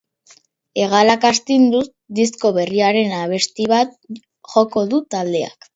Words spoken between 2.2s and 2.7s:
disko